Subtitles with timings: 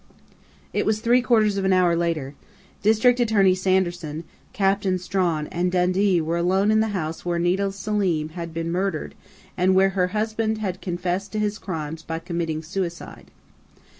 [0.73, 2.33] It was three quarters of an hour later.
[2.81, 8.29] District Attorney Sanderson, Captain Strawn and Dundee were alone in the house where Nita "Selim"
[8.29, 9.13] had been murdered
[9.55, 13.29] and where her husband had confessed his crimes by committing suicide.